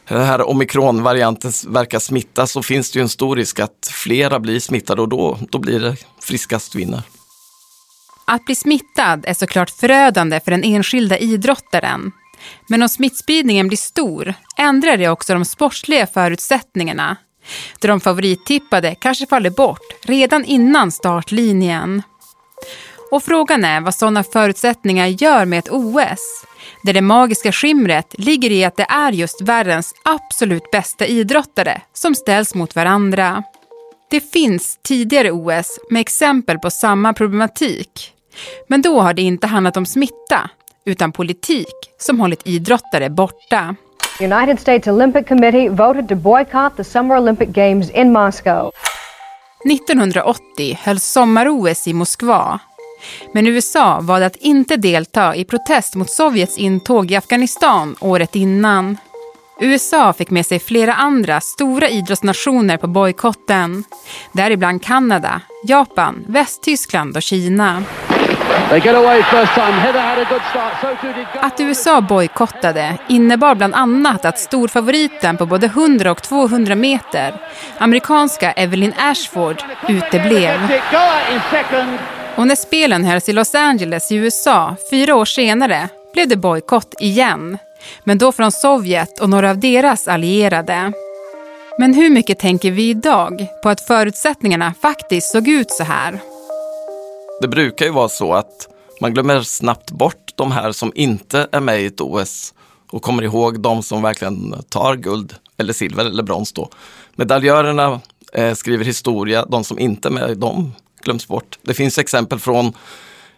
den 0.08 0.26
här 0.26 0.50
omikronvarianten 0.50 1.52
verkar 1.68 2.00
smitta 2.00 2.48
så 2.48 2.64
finns 2.64 2.92
det 2.92 3.00
ju 3.00 3.04
en 3.04 3.10
stor 3.10 3.36
risk 3.36 3.60
att 3.60 3.92
flera 3.92 4.40
blir 4.40 4.60
smittade 4.60 5.02
och 5.02 5.10
då, 5.10 5.38
då 5.50 5.60
blir 5.60 5.80
det 5.80 5.96
friskast 6.22 6.76
vinner. 6.76 7.02
Att 8.28 8.46
bli 8.46 8.56
smittad 8.56 9.26
är 9.26 9.34
såklart 9.34 9.70
förödande 9.70 10.40
för 10.40 10.52
den 10.52 10.64
enskilda 10.64 11.18
idrottaren. 11.18 12.12
Men 12.70 12.82
om 12.82 12.90
smittspridningen 12.90 13.68
blir 13.68 13.78
stor 13.78 14.34
ändrar 14.58 14.98
det 14.98 15.10
också 15.10 15.34
de 15.34 15.46
sportsliga 15.46 16.08
förutsättningarna. 16.08 17.18
Där 17.80 17.90
de 17.90 18.00
favorittippade 18.00 18.96
kanske 18.96 19.26
faller 19.26 19.50
bort 19.50 20.06
redan 20.06 20.46
innan 20.46 20.92
startlinjen. 20.92 22.04
Och 23.12 23.24
frågan 23.24 23.64
är 23.64 23.82
vad 23.82 23.96
sådana 23.96 24.24
förutsättningar 24.24 25.08
gör 25.08 25.46
med 25.46 25.60
ett 25.60 25.70
OS. 25.72 26.46
Där 26.84 26.94
det 26.94 27.02
magiska 27.02 27.52
skimret 27.52 28.16
ligger 28.18 28.52
i 28.52 28.66
att 28.66 28.78
det 28.78 28.86
är 28.90 29.12
just 29.12 29.42
världens 29.42 29.94
absolut 30.04 30.72
bästa 30.72 31.06
idrottare 31.06 31.82
som 31.94 32.16
ställs 32.16 32.56
mot 32.56 32.76
varandra. 32.76 33.44
Det 34.10 34.32
finns 34.32 34.80
tidigare 34.84 35.32
OS 35.32 35.80
med 35.90 36.02
exempel 36.02 36.60
på 36.60 36.72
samma 36.72 37.14
problematik. 37.14 38.14
Men 38.68 38.82
då 38.82 39.02
har 39.02 39.14
det 39.14 39.22
inte 39.22 39.48
handlat 39.48 39.78
om 39.78 39.86
smitta, 39.86 40.50
utan 40.86 41.12
politik 41.12 41.74
som 41.98 42.20
hållit 42.20 42.48
idrottare 42.48 43.10
borta. 43.10 43.76
United 44.20 44.60
States 44.60 44.88
Olympic 44.88 45.28
Committee 45.28 45.70
voted 45.70 46.10
to 46.10 46.16
boycott 46.16 46.78
the 46.78 46.84
Summer 46.84 47.18
Olympic 47.18 47.50
Games 47.50 47.92
in 47.92 48.12
Moscow. 48.12 48.72
1980 49.72 50.80
hölls 50.84 51.04
sommar-OS 51.04 51.88
i 51.88 51.94
Moskva. 51.94 52.60
Men 53.34 53.48
USA 53.48 54.00
valde 54.02 54.26
att 54.26 54.36
inte 54.36 54.78
delta 54.78 55.36
i 55.36 55.46
protest 55.46 55.96
mot 55.96 56.10
Sovjets 56.10 56.58
intåg 56.58 57.12
i 57.12 57.16
Afghanistan 57.16 57.96
året 58.00 58.36
innan. 58.36 58.98
USA 59.60 60.14
fick 60.14 60.30
med 60.30 60.46
sig 60.46 60.60
flera 60.60 60.94
andra 60.94 61.42
stora 61.42 61.90
idrottsnationer 61.90 62.78
på 62.78 62.88
bojkotten. 62.88 63.84
Däribland 64.32 64.84
Kanada, 64.84 65.42
Japan, 65.64 66.26
Västtyskland 66.28 67.16
och 67.16 67.22
Kina. 67.22 67.84
Att 71.42 71.60
USA 71.60 72.02
bojkottade 72.02 72.98
innebar 73.08 73.56
bland 73.56 73.76
annat 73.76 74.26
att 74.26 74.40
storfavoriten 74.40 75.38
på 75.38 75.46
både 75.46 75.66
100 75.66 76.12
och 76.12 76.24
200 76.24 76.76
meter, 76.76 77.42
amerikanska 77.78 78.52
Evelyn 78.52 78.94
Ashford, 78.98 79.64
uteblev. 79.88 80.60
Och 82.38 82.48
när 82.48 82.56
spelen 82.56 83.06
hölls 83.06 83.30
i 83.30 83.34
Los 83.34 83.56
Angeles 83.56 84.12
i 84.12 84.16
USA 84.16 84.76
fyra 84.90 85.16
år 85.16 85.26
senare 85.26 85.90
blev 86.14 86.28
det 86.28 86.38
bojkott 86.38 86.94
igen. 87.00 87.58
Men 88.04 88.18
då 88.18 88.32
från 88.32 88.52
Sovjet 88.52 89.20
och 89.20 89.30
några 89.30 89.50
av 89.50 89.60
deras 89.60 90.08
allierade. 90.08 90.92
Men 91.80 91.94
hur 91.94 92.10
mycket 92.10 92.40
tänker 92.40 92.72
vi 92.72 92.90
idag 92.90 93.48
på 93.64 93.70
att 93.70 93.82
förutsättningarna 93.82 94.74
faktiskt 94.82 95.32
såg 95.32 95.48
ut 95.48 95.72
så 95.72 95.84
här? 95.84 96.20
Det 97.42 97.48
brukar 97.48 97.86
ju 97.86 97.92
vara 97.92 98.10
så 98.10 98.34
att 98.34 98.68
man 99.02 99.14
glömmer 99.14 99.42
snabbt 99.42 99.92
bort 99.92 100.32
de 100.36 100.52
här 100.52 100.72
som 100.72 100.92
inte 100.96 101.48
är 101.52 101.60
med 101.60 101.82
i 101.82 101.86
ett 101.86 102.02
OS 102.02 102.54
och 102.92 103.02
kommer 103.02 103.24
ihåg 103.24 103.60
de 103.60 103.84
som 103.84 104.02
verkligen 104.02 104.56
tar 104.70 104.96
guld 104.96 105.36
eller 105.58 105.74
silver 105.74 106.06
eller 106.06 106.24
brons 106.24 106.54
då. 106.54 106.70
Medaljörerna 107.16 108.02
eh, 108.34 108.54
skriver 108.54 108.86
historia, 108.86 109.46
de 109.46 109.64
som 109.64 109.80
inte 109.80 110.08
är 110.08 110.12
med, 110.12 110.38
de 110.38 110.72
glöms 111.06 111.28
bort. 111.28 111.60
Det 111.62 111.74
finns 111.74 111.98
exempel 111.98 112.40
från 112.40 112.74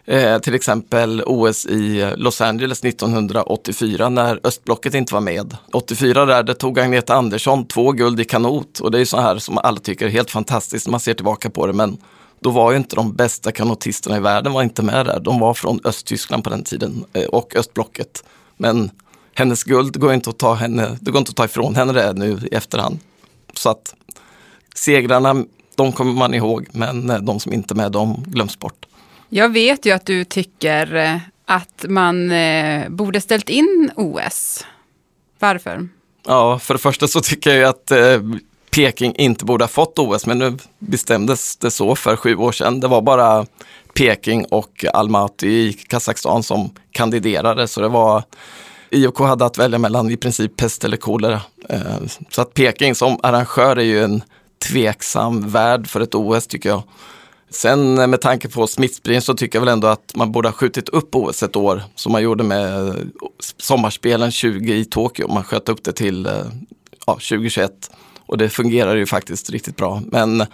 eh, 0.04 0.38
till 0.38 0.54
exempel 0.54 1.22
OS 1.26 1.66
i 1.66 2.12
Los 2.16 2.40
Angeles 2.40 2.84
1984 2.84 4.08
när 4.08 4.40
östblocket 4.44 4.94
inte 4.94 5.14
var 5.14 5.20
med. 5.20 5.56
84 5.72 6.24
där, 6.24 6.42
det 6.42 6.54
tog 6.54 6.78
Agneta 6.78 7.14
Andersson 7.14 7.66
två 7.66 7.92
guld 7.92 8.20
i 8.20 8.24
kanot 8.24 8.80
och 8.80 8.90
det 8.90 9.00
är 9.00 9.04
så 9.04 9.20
här 9.20 9.38
som 9.38 9.58
alla 9.58 9.80
tycker 9.80 10.06
är 10.06 10.10
helt 10.10 10.30
fantastiskt 10.30 10.86
när 10.86 10.90
man 10.90 11.00
ser 11.00 11.14
tillbaka 11.14 11.50
på 11.50 11.66
det. 11.66 11.72
Men 11.72 11.98
då 12.40 12.50
var 12.50 12.70
ju 12.70 12.76
inte 12.76 12.96
de 12.96 13.14
bästa 13.14 13.52
kanotisterna 13.52 14.16
i 14.16 14.20
världen 14.20 14.52
var 14.52 14.62
inte 14.62 14.82
med 14.82 15.06
där. 15.06 15.20
De 15.20 15.40
var 15.40 15.54
från 15.54 15.80
Östtyskland 15.84 16.44
på 16.44 16.50
den 16.50 16.62
tiden 16.62 17.04
eh, 17.12 17.24
och 17.24 17.56
östblocket. 17.56 18.24
Men 18.56 18.90
hennes 19.34 19.64
guld 19.64 20.00
går 20.00 20.12
inte 20.12 20.30
att 20.30 20.38
ta, 20.38 20.54
henne, 20.54 20.98
det 21.00 21.10
går 21.10 21.18
inte 21.18 21.30
att 21.30 21.36
ta 21.36 21.44
ifrån 21.44 21.74
henne 21.74 21.92
det 21.92 22.12
nu 22.12 22.38
i 22.52 22.54
efterhand. 22.54 22.98
Så 23.54 23.70
att 23.70 23.94
segrarna, 24.74 25.44
de 25.78 25.92
kommer 25.92 26.12
man 26.12 26.34
ihåg, 26.34 26.66
men 26.72 27.10
eh, 27.10 27.18
de 27.18 27.40
som 27.40 27.52
inte 27.52 27.74
är 27.74 27.76
med, 27.76 27.92
de 27.92 28.24
glöms 28.26 28.58
bort. 28.58 28.86
Jag 29.28 29.48
vet 29.52 29.86
ju 29.86 29.92
att 29.92 30.06
du 30.06 30.24
tycker 30.24 30.94
eh, 30.94 31.16
att 31.44 31.84
man 31.88 32.32
borde 32.88 33.20
ställt 33.20 33.48
in 33.48 33.90
OS. 33.96 34.64
Varför? 35.38 35.88
Ja, 36.26 36.58
för 36.58 36.74
det 36.74 36.80
första 36.80 37.08
så 37.08 37.20
tycker 37.20 37.54
jag 37.54 37.68
att 37.68 37.92
Peking 38.70 39.14
inte 39.16 39.44
borde 39.44 39.64
ha 39.64 39.68
fått 39.68 39.98
OS, 39.98 40.26
men 40.26 40.38
nu 40.38 40.56
bestämdes 40.78 41.56
det 41.56 41.70
så 41.70 41.96
för 41.96 42.16
sju 42.16 42.36
år 42.36 42.52
sedan. 42.52 42.80
Det 42.80 42.88
var 42.88 43.02
bara 43.02 43.46
Peking 43.94 44.44
och 44.44 44.84
Almaty 44.92 45.48
i 45.48 45.72
Kazakstan 45.72 46.42
som 46.42 46.70
kandiderade, 46.90 47.68
så 47.68 47.80
det 47.80 47.88
var 47.88 48.22
IOK 48.90 49.18
hade 49.18 49.46
att 49.46 49.58
välja 49.58 49.78
mellan 49.78 50.10
i 50.10 50.16
princip 50.16 50.56
pest 50.56 50.84
eller 50.84 50.96
kolera. 50.96 51.40
Eh, 51.68 51.96
så 52.30 52.42
att 52.42 52.54
Peking 52.54 52.94
som 52.94 53.20
arrangör 53.22 53.76
är 53.76 53.84
ju 53.84 54.04
en 54.04 54.22
tveksam 54.58 55.48
värld 55.48 55.86
för 55.86 56.00
ett 56.00 56.14
OS 56.14 56.46
tycker 56.46 56.68
jag. 56.68 56.82
Sen 57.50 57.98
eh, 57.98 58.06
med 58.06 58.20
tanke 58.20 58.48
på 58.48 58.66
smittspridning 58.66 59.22
så 59.22 59.34
tycker 59.34 59.58
jag 59.58 59.64
väl 59.64 59.72
ändå 59.72 59.88
att 59.88 60.12
man 60.14 60.32
borde 60.32 60.48
ha 60.48 60.52
skjutit 60.52 60.88
upp 60.88 61.14
OS 61.14 61.42
ett 61.42 61.56
år 61.56 61.82
som 61.94 62.12
man 62.12 62.22
gjorde 62.22 62.44
med 62.44 62.88
eh, 62.88 62.94
sommarspelen 63.56 64.30
20 64.30 64.74
i 64.74 64.84
Tokyo. 64.84 65.28
Man 65.28 65.44
sköt 65.44 65.68
upp 65.68 65.84
det 65.84 65.92
till 65.92 66.26
eh, 66.26 66.32
ja, 67.06 67.12
2021. 67.12 67.90
Och 68.26 68.38
det 68.38 68.48
fungerar 68.48 68.96
ju 68.96 69.06
faktiskt 69.06 69.50
riktigt 69.50 69.76
bra. 69.76 70.02
Men 70.06 70.46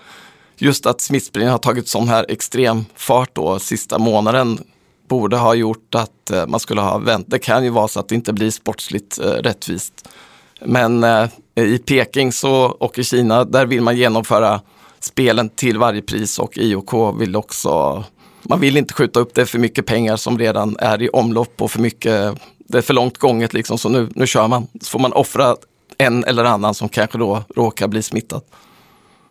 just 0.56 0.86
att 0.86 1.00
smittspridningen 1.00 1.52
har 1.52 1.58
tagit 1.58 1.88
sån 1.88 2.08
här 2.08 2.26
extrem 2.28 2.84
fart 2.94 3.34
då 3.34 3.58
sista 3.58 3.98
månaden 3.98 4.58
borde 5.08 5.36
ha 5.36 5.54
gjort 5.54 5.94
att 5.94 6.30
man 6.48 6.60
skulle 6.60 6.80
ha 6.80 6.98
vänt. 6.98 7.26
Det 7.28 7.38
kan 7.38 7.64
ju 7.64 7.70
vara 7.70 7.88
så 7.88 8.00
att 8.00 8.08
det 8.08 8.14
inte 8.14 8.32
blir 8.32 8.50
sportsligt 8.50 9.18
rättvist. 9.18 10.08
Men 10.64 11.04
eh, 11.04 11.28
i 11.54 11.78
Peking 11.78 12.32
så, 12.32 12.54
och 12.54 12.98
i 12.98 13.04
Kina, 13.04 13.44
där 13.44 13.66
vill 13.66 13.80
man 13.80 13.96
genomföra 13.96 14.60
spelen 15.00 15.48
till 15.48 15.78
varje 15.78 16.02
pris 16.02 16.38
och 16.38 16.58
IOK 16.58 17.20
vill 17.20 17.36
också, 17.36 18.04
man 18.42 18.60
vill 18.60 18.76
inte 18.76 18.94
skjuta 18.94 19.20
upp 19.20 19.34
det 19.34 19.46
för 19.46 19.58
mycket 19.58 19.86
pengar 19.86 20.16
som 20.16 20.38
redan 20.38 20.76
är 20.78 21.02
i 21.02 21.08
omlopp 21.08 21.62
och 21.62 21.70
för 21.70 21.80
mycket, 21.80 22.34
det 22.58 22.78
är 22.78 22.82
för 22.82 22.94
långt 22.94 23.18
gånget 23.18 23.54
liksom, 23.54 23.78
så 23.78 23.88
nu, 23.88 24.08
nu 24.14 24.26
kör 24.26 24.48
man. 24.48 24.66
Så 24.80 24.90
får 24.90 24.98
man 24.98 25.12
offra 25.12 25.56
en 25.98 26.24
eller 26.24 26.44
annan 26.44 26.74
som 26.74 26.88
kanske 26.88 27.18
då 27.18 27.44
råkar 27.56 27.88
bli 27.88 28.02
smittad. 28.02 28.42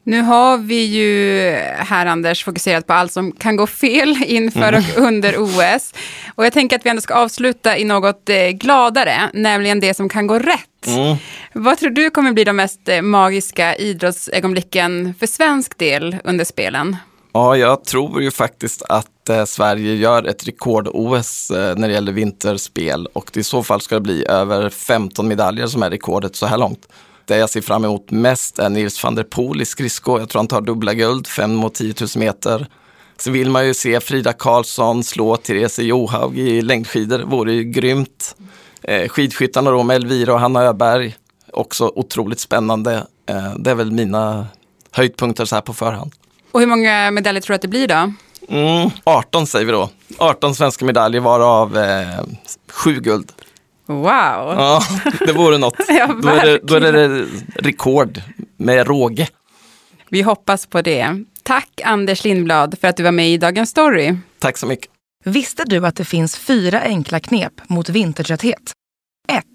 Nu 0.06 0.22
har 0.22 0.58
vi 0.58 0.86
ju 0.86 1.52
här, 1.78 2.06
Anders, 2.06 2.44
fokuserat 2.44 2.88
på 2.88 2.94
allt 2.94 3.12
som 3.12 3.32
kan 3.32 3.56
gå 3.56 3.68
fel 3.68 4.18
inför 4.26 4.74
mm. 4.74 4.84
och 4.96 5.02
under 5.02 5.38
OS. 5.38 5.94
Och 6.36 6.46
jag 6.46 6.54
tänker 6.54 6.76
att 6.76 6.86
vi 6.86 6.90
ändå 6.90 7.02
ska 7.02 7.14
avsluta 7.14 7.78
i 7.78 7.84
något 7.84 8.30
eh, 8.30 8.50
gladare, 8.50 9.30
nämligen 9.34 9.80
det 9.80 9.94
som 9.94 10.10
kan 10.10 10.28
gå 10.28 10.40
rätt. 10.40 10.73
Mm. 10.88 11.18
Vad 11.54 11.78
tror 11.78 11.90
du 11.90 12.10
kommer 12.10 12.32
bli 12.32 12.44
de 12.44 12.56
mest 12.56 12.90
eh, 12.90 13.02
magiska 13.02 13.76
idrottsögonblicken 13.76 15.14
för 15.20 15.28
svensk 15.28 15.78
del 15.78 16.18
under 16.24 16.46
spelen? 16.46 16.98
Ja, 17.34 17.58
jag 17.58 17.84
tror 17.84 18.22
ju 18.22 18.32
faktiskt 18.32 18.84
att 18.90 19.30
eh, 19.30 19.46
Sverige 19.46 19.96
gör 19.96 20.24
ett 20.24 20.48
rekord-OS 20.48 21.52
eh, 21.52 21.76
när 21.76 21.88
det 21.88 21.94
gäller 21.94 22.12
vinterspel 22.12 23.08
och 23.14 23.38
i 23.38 23.44
så 23.44 23.64
fall 23.64 23.82
ska 23.82 23.96
det 23.96 24.02
bli 24.02 24.26
över 24.30 24.70
15 24.70 25.28
medaljer 25.28 25.68
som 25.68 25.84
är 25.84 25.90
rekordet 25.90 26.36
så 26.36 26.46
här 26.46 26.58
långt. 26.58 26.88
Det 27.26 27.38
jag 27.38 27.50
ser 27.50 27.62
fram 27.62 27.86
emot 27.86 28.12
mest 28.12 28.60
är 28.60 28.70
Nils 28.70 29.04
van 29.04 29.16
der 29.16 29.24
Poel 29.24 29.62
i 29.62 29.66
skridsko. 29.66 30.20
Jag 30.20 30.30
tror 30.30 30.40
han 30.40 30.48
tar 30.48 30.62
dubbla 30.62 30.94
guld, 30.94 31.28
5 31.28 31.56
mot 31.56 31.74
10 31.74 31.94
000 32.02 32.10
meter. 32.16 32.68
Sen 33.18 33.34
vill 33.34 33.50
man 33.50 33.68
ju 33.68 33.74
se 33.74 34.00
Frida 34.00 34.34
Karlsson 34.34 35.04
slå 35.04 35.38
Therese 35.38 35.80
Johaug 35.80 36.40
i 36.40 36.62
längdskidor, 36.62 37.18
det 37.18 37.26
vore 37.26 37.54
ju 37.54 37.64
grymt. 37.64 38.36
Eh, 38.84 39.10
skidskyttarna 39.10 39.72
då 39.72 39.84
med 39.84 39.96
Elvira 39.96 40.34
och 40.34 40.40
Hanna 40.40 40.64
Öberg, 40.64 41.16
också 41.54 41.92
otroligt 41.96 42.40
spännande. 42.40 43.08
Eh, 43.30 43.54
det 43.60 43.72
är 43.72 43.76
väl 43.76 43.92
mina 43.92 44.48
höjdpunkter 44.92 45.46
så 45.46 45.56
här 45.56 45.62
på 45.62 45.74
förhand. 45.74 46.12
Och 46.52 46.60
hur 46.60 46.68
många 46.68 47.12
medaljer 47.12 47.42
tror 47.42 47.54
du 47.54 47.56
att 47.56 47.62
det 47.62 47.68
blir 47.68 47.88
då? 47.88 48.14
Mm, 48.50 48.90
18 49.04 49.48
säger 49.48 49.66
vi 49.66 49.72
då. 49.72 49.90
18 50.18 50.56
svenska 50.56 50.86
medaljer 50.86 51.22
varav 51.22 51.78
eh, 51.78 52.24
7 52.72 53.00
guld. 53.00 53.32
Wow! 53.86 54.04
Ja, 54.06 54.82
det 55.20 55.34
vore 55.34 55.58
något. 55.58 55.76
ja, 55.88 56.08
då, 56.24 56.30
är 56.30 56.46
det, 56.46 56.60
då 56.64 56.76
är 56.76 56.80
det 56.82 57.26
rekord 57.56 58.22
med 58.58 58.88
råge. 58.88 59.28
Vi 60.10 60.22
hoppas 60.22 60.66
på 60.66 60.82
det. 60.82 61.24
Tack 61.44 61.82
Anders 61.84 62.24
Lindblad 62.24 62.76
för 62.82 62.88
att 62.88 62.98
du 62.98 63.04
var 63.04 63.12
med 63.12 63.30
i 63.30 63.38
Dagens 63.38 63.70
Story. 63.70 64.16
Tack 64.40 64.58
så 64.58 64.68
mycket. 64.68 64.93
Visste 65.26 65.64
du 65.66 65.86
att 65.86 65.96
det 65.96 66.06
finns 66.06 66.38
fyra 66.38 66.82
enkla 66.82 67.20
knep 67.20 67.70
mot 67.70 67.90
vintertrötthet? 67.90 68.72
1. 69.28 69.46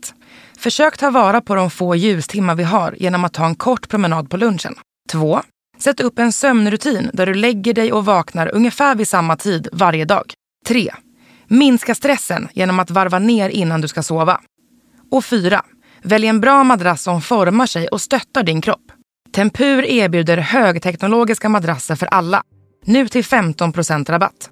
Försök 0.58 0.98
ta 0.98 1.10
vara 1.10 1.40
på 1.40 1.54
de 1.54 1.70
få 1.70 1.94
ljustimmar 1.94 2.54
vi 2.54 2.62
har 2.62 2.94
genom 2.98 3.24
att 3.24 3.32
ta 3.32 3.46
en 3.46 3.54
kort 3.54 3.88
promenad 3.88 4.30
på 4.30 4.36
lunchen. 4.36 4.74
2. 5.10 5.40
Sätt 5.78 6.00
upp 6.00 6.18
en 6.18 6.32
sömnrutin 6.32 7.10
där 7.12 7.26
du 7.26 7.34
lägger 7.34 7.74
dig 7.74 7.92
och 7.92 8.04
vaknar 8.04 8.54
ungefär 8.54 8.94
vid 8.94 9.08
samma 9.08 9.36
tid 9.36 9.68
varje 9.72 10.04
dag. 10.04 10.32
3. 10.66 10.90
Minska 11.46 11.94
stressen 11.94 12.48
genom 12.52 12.78
att 12.78 12.90
varva 12.90 13.18
ner 13.18 13.48
innan 13.48 13.80
du 13.80 13.88
ska 13.88 14.02
sova. 14.02 14.40
Och 15.10 15.24
4. 15.24 15.62
Välj 16.02 16.26
en 16.26 16.40
bra 16.40 16.64
madrass 16.64 17.02
som 17.02 17.22
formar 17.22 17.66
sig 17.66 17.88
och 17.88 18.00
stöttar 18.00 18.42
din 18.42 18.60
kropp. 18.60 18.92
Tempur 19.34 19.84
erbjuder 19.84 20.36
högteknologiska 20.36 21.48
madrasser 21.48 21.94
för 21.94 22.06
alla. 22.06 22.42
Nu 22.84 23.08
till 23.08 23.24
15% 23.24 24.10
rabatt. 24.10 24.50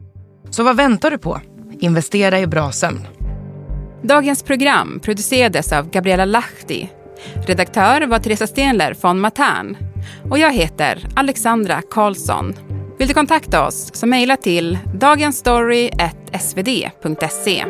Så 0.50 0.62
vad 0.62 0.76
väntar 0.76 1.10
du 1.10 1.18
på? 1.18 1.40
Investera 1.80 2.40
i 2.40 2.46
bra 2.46 2.72
sömn. 2.72 3.06
Dagens 4.02 4.42
program 4.42 5.00
producerades 5.02 5.72
av 5.72 5.90
Gabriella 5.90 6.24
Lahti. 6.24 6.88
Redaktör 7.46 8.06
var 8.06 8.18
Teresa 8.18 8.46
Stenler 8.46 8.96
von 9.00 9.20
Matern. 9.20 9.76
Och 10.30 10.38
jag 10.38 10.52
heter 10.52 11.08
Alexandra 11.14 11.82
Karlsson. 11.90 12.54
Vill 12.98 13.08
du 13.08 13.14
kontakta 13.14 13.66
oss 13.66 13.90
så 13.94 14.06
mejla 14.06 14.36
till 14.36 14.78
dagensstory.svd.se. 14.94 17.64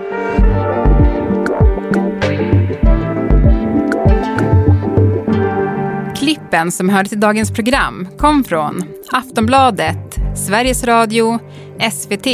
Klippen 6.17 6.73
som 6.73 6.89
hörde 6.89 7.09
till 7.09 7.21
dagens 7.21 7.51
program 7.51 8.09
kom 8.19 8.45
från 8.45 8.85
Aftonbladet, 9.13 10.17
Sveriges 10.35 10.85
Radio, 10.85 11.39
SVT, 11.81 12.27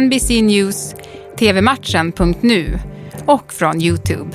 NBC 0.00 0.42
News, 0.42 0.94
tvmatchen.nu 1.38 2.78
och 3.26 3.52
från 3.52 3.82
Youtube. 3.82 4.30